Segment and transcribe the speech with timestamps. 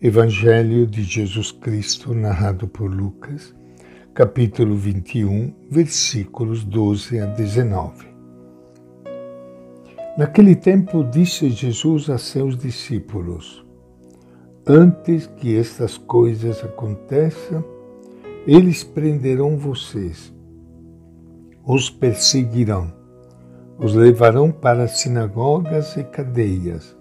[0.00, 3.52] Evangelho de Jesus Cristo, narrado por Lucas,
[4.14, 8.06] capítulo 21, versículos 12 a 19.
[10.16, 13.66] Naquele tempo disse Jesus a seus discípulos:
[14.64, 17.64] Antes que estas coisas aconteçam,
[18.46, 20.32] eles prenderão vocês,
[21.66, 22.94] os perseguirão,
[23.76, 26.96] os levarão para sinagogas e cadeias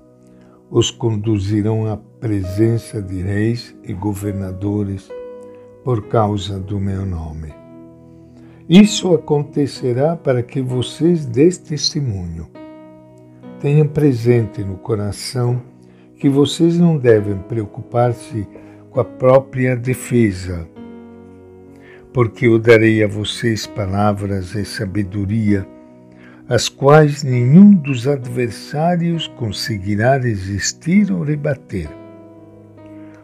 [0.70, 5.10] os conduzirão à presença de reis e governadores
[5.84, 7.54] por causa do meu nome.
[8.68, 12.48] Isso acontecerá para que vocês dêem testemunho.
[13.62, 15.62] Tenham presente no coração
[16.18, 18.46] que vocês não devem preocupar-se
[18.90, 20.68] com a própria defesa,
[22.12, 25.66] porque eu darei a vocês palavras e sabedoria
[26.50, 31.90] as quais nenhum dos adversários conseguirá resistir ou rebater.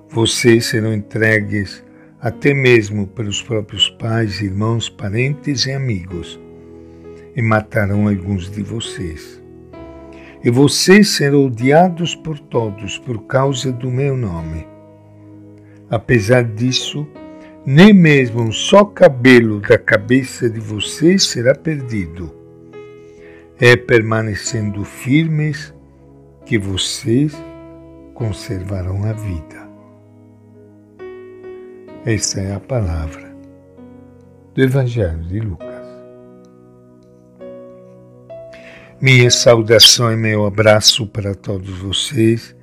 [0.10, 1.82] Vocês serão entregues
[2.20, 6.40] até mesmo pelos próprios pais, irmãos, parentes e amigos,
[7.34, 9.42] e matarão alguns de vocês.
[10.44, 14.68] E vocês serão odiados por todos por causa do meu nome.
[15.90, 17.08] Apesar disso,
[17.66, 22.43] nem mesmo um só cabelo da cabeça de vocês será perdido
[23.66, 25.74] é permanecendo firmes
[26.46, 27.34] que vocês
[28.14, 29.70] conservarão a vida.
[32.06, 33.34] Esta é a palavra
[34.54, 35.88] do Evangelho de Lucas.
[39.00, 42.54] Minha saudação e meu abraço para todos vocês,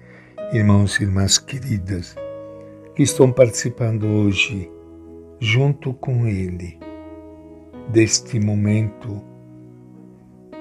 [0.53, 2.15] irmãos e irmãs queridas,
[2.95, 4.71] que estão participando hoje,
[5.41, 6.79] junto com Ele,
[7.91, 9.30] deste momento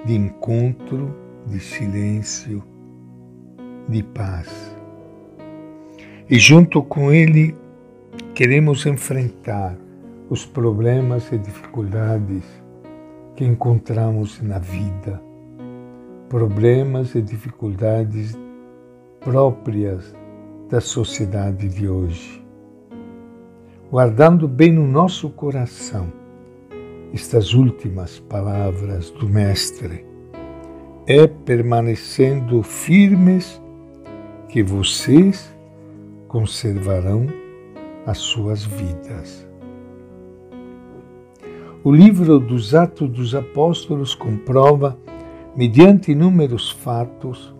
[0.05, 1.13] de encontro,
[1.45, 2.63] de silêncio,
[3.87, 4.75] de paz.
[6.29, 7.55] E junto com Ele
[8.33, 9.75] queremos enfrentar
[10.29, 12.43] os problemas e dificuldades
[13.35, 15.21] que encontramos na vida,
[16.29, 18.37] problemas e dificuldades
[19.19, 20.13] próprias
[20.69, 22.45] da sociedade de hoje.
[23.89, 26.18] Guardando bem no nosso coração
[27.13, 30.05] estas últimas palavras do Mestre.
[31.07, 33.61] É permanecendo firmes
[34.47, 35.53] que vocês
[36.27, 37.25] conservarão
[38.05, 39.47] as suas vidas.
[41.83, 44.97] O livro dos Atos dos Apóstolos comprova,
[45.55, 47.55] mediante inúmeros fatos,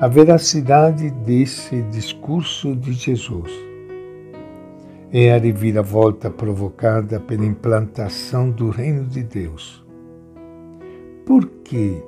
[0.00, 3.73] a veracidade desse discurso de Jesus
[5.16, 9.86] é a reviravolta provocada pela implantação do reino de Deus.
[11.24, 12.02] Por que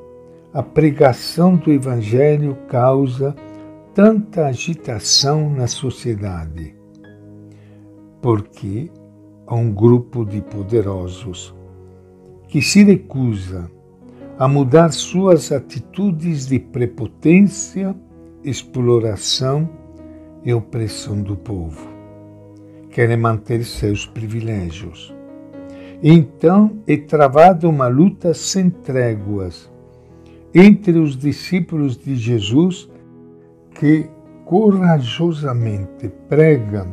[0.53, 3.33] a pregação do Evangelho causa
[3.95, 6.75] tanta agitação na sociedade?
[8.21, 8.91] Porque
[9.47, 11.55] há um grupo de poderosos
[12.49, 13.71] que se recusa
[14.37, 17.95] a mudar suas atitudes de prepotência,
[18.43, 19.69] exploração
[20.45, 21.96] e opressão do povo
[22.97, 25.15] querem manter seus privilégios.
[26.03, 29.71] Então é travada uma luta sem tréguas
[30.55, 32.91] entre os discípulos de Jesus
[33.79, 34.09] que
[34.47, 36.87] corajosamente pregam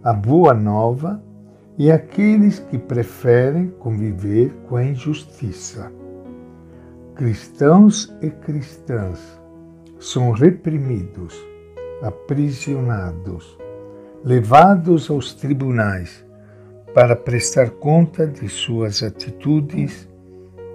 [0.00, 1.20] a boa nova
[1.76, 5.90] e aqueles que preferem conviver com a injustiça.
[7.16, 9.18] Cristãos e cristãs
[9.98, 11.34] são reprimidos,
[12.00, 13.58] aprisionados,
[14.24, 16.24] levados aos tribunais
[16.94, 20.08] para prestar conta de suas atitudes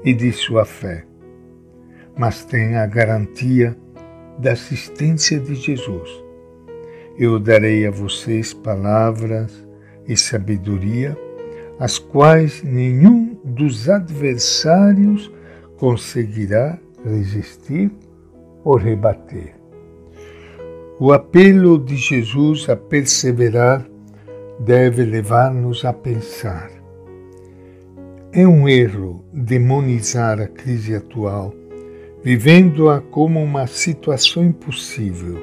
[0.03, 1.05] e de sua fé,
[2.17, 3.75] mas tem a garantia
[4.37, 6.09] da assistência de Jesus.
[7.17, 9.67] Eu darei a vocês palavras
[10.07, 11.17] e sabedoria,
[11.79, 15.31] as quais nenhum dos adversários
[15.77, 17.91] conseguirá resistir
[18.63, 19.60] ou rebater.
[21.03, 23.83] O apelo de Jesus a perseverar
[24.59, 26.69] deve levar-nos a pensar.
[28.31, 31.55] É um erro demonizar a crise atual,
[32.23, 35.41] vivendo-a como uma situação impossível.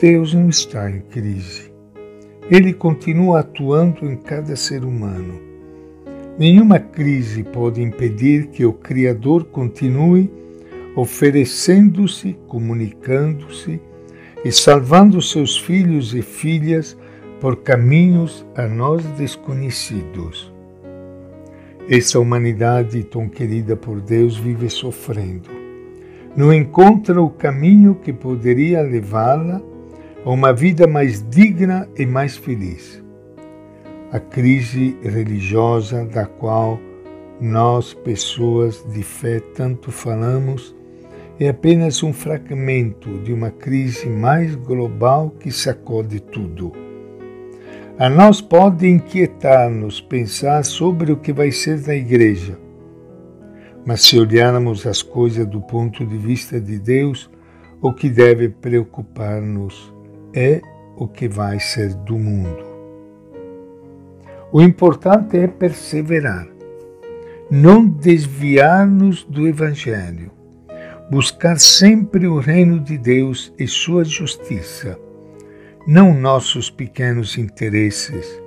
[0.00, 1.72] Deus não está em crise.
[2.48, 5.40] Ele continua atuando em cada ser humano.
[6.38, 10.30] Nenhuma crise pode impedir que o Criador continue
[10.94, 13.80] oferecendo-se, comunicando-se
[14.44, 16.96] e salvando seus filhos e filhas
[17.40, 20.52] por caminhos a nós desconhecidos.
[21.88, 25.48] Essa humanidade tão querida por Deus vive sofrendo.
[26.36, 29.62] Não encontra o caminho que poderia levá-la
[30.24, 33.02] a uma vida mais digna e mais feliz.
[34.12, 36.78] A crise religiosa da qual
[37.40, 40.74] nós, pessoas de fé, tanto falamos,
[41.40, 46.72] é apenas um fragmento de uma crise mais global que sacode tudo.
[47.96, 52.58] A nós pode inquietar-nos pensar sobre o que vai ser da igreja,
[53.86, 57.30] mas se olharmos as coisas do ponto de vista de Deus,
[57.80, 59.94] o que deve preocupar-nos
[60.34, 60.60] é
[60.96, 62.66] o que vai ser do mundo.
[64.50, 66.48] O importante é perseverar,
[67.50, 70.37] não desviar-nos do Evangelho,
[71.10, 74.98] buscar sempre o reino de Deus e sua justiça,
[75.86, 78.42] não nossos pequenos interesses.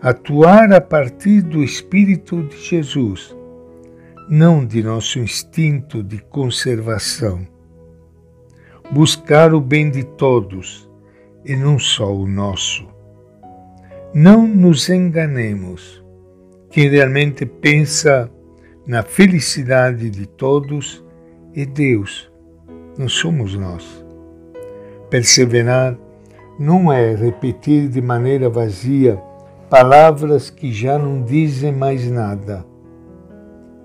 [0.00, 3.34] Atuar a partir do Espírito de Jesus,
[4.28, 7.46] não de nosso instinto de conservação
[8.90, 10.88] buscar o bem de todos
[11.44, 12.86] e não só o nosso.
[14.14, 16.02] Não nos enganemos.
[16.70, 18.30] Quem realmente pensa
[18.86, 21.04] na felicidade de todos
[21.56, 22.30] é Deus,
[22.98, 24.04] não somos nós.
[25.08, 25.96] Perseverar
[26.58, 29.18] não é repetir de maneira vazia
[29.70, 32.64] palavras que já não dizem mais nada,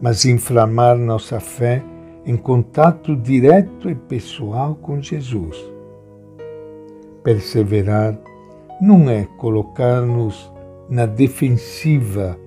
[0.02, 1.82] mas inflamar nossa fé
[2.26, 5.58] em contato direto e pessoal com Jesus.
[7.24, 8.20] Perseverar
[8.82, 10.52] não é colocar-nos
[10.90, 12.38] na defensiva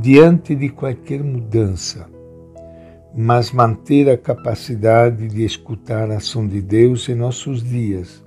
[0.00, 2.13] diante de qualquer mudança,
[3.16, 8.24] mas manter a capacidade de escutar a ação de Deus em nossos dias.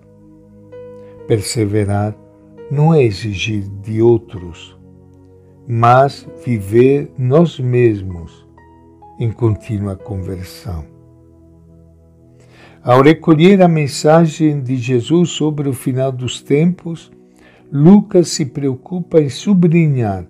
[1.28, 2.16] Perseverar
[2.72, 4.78] não é exigir de outros,
[5.68, 8.48] mas viver nós mesmos
[9.20, 10.86] em contínua conversão.
[12.82, 17.12] Ao recolher a mensagem de Jesus sobre o final dos tempos,
[17.70, 20.26] Lucas se preocupa em sublinhar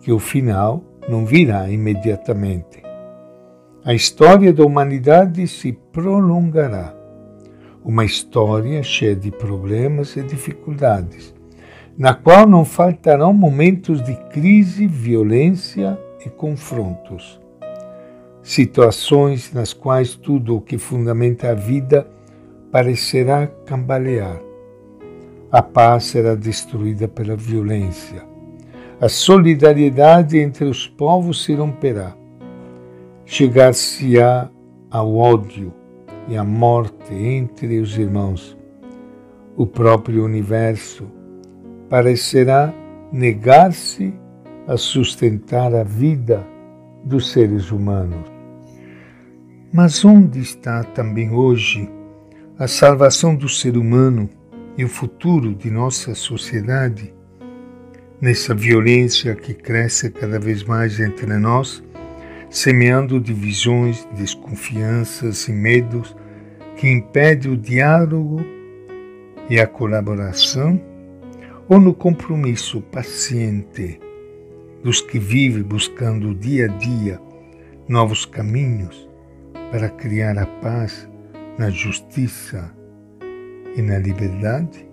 [0.00, 2.87] que o final não virá imediatamente.
[3.88, 6.94] A história da humanidade se prolongará.
[7.82, 11.34] Uma história cheia de problemas e dificuldades,
[11.96, 17.40] na qual não faltarão momentos de crise, violência e confrontos
[18.48, 22.08] situações nas quais tudo o que fundamenta a vida
[22.72, 24.40] parecerá cambalear.
[25.52, 28.24] A paz será destruída pela violência.
[28.98, 32.16] A solidariedade entre os povos se romperá.
[33.30, 34.48] Chegar-se-á
[34.90, 35.70] ao ódio
[36.28, 38.56] e à morte entre os irmãos.
[39.54, 41.06] O próprio universo
[41.90, 42.72] parecerá
[43.12, 44.14] negar-se
[44.66, 46.42] a sustentar a vida
[47.04, 48.32] dos seres humanos.
[49.70, 51.86] Mas onde está também hoje
[52.58, 54.26] a salvação do ser humano
[54.74, 57.12] e o futuro de nossa sociedade?
[58.22, 61.84] Nessa violência que cresce cada vez mais entre nós,
[62.50, 66.16] semeando divisões, desconfianças e medos
[66.76, 68.40] que impedem o diálogo
[69.50, 70.80] e a colaboração,
[71.68, 74.00] ou no compromisso paciente
[74.82, 77.20] dos que vivem buscando dia a dia
[77.88, 79.08] novos caminhos,
[79.70, 81.08] para criar a paz
[81.58, 82.72] na justiça
[83.76, 84.88] e na liberdade?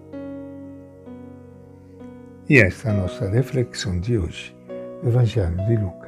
[2.50, 4.56] E esta é a nossa reflexão de hoje,
[5.04, 6.05] Evangelho de Lucas.